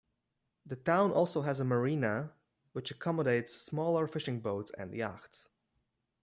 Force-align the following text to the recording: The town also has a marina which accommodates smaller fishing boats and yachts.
The 0.65 0.77
town 0.77 1.11
also 1.11 1.41
has 1.43 1.59
a 1.59 1.63
marina 1.63 2.33
which 2.71 2.89
accommodates 2.89 3.53
smaller 3.61 4.07
fishing 4.07 4.39
boats 4.39 4.71
and 4.75 4.95
yachts. 4.95 5.47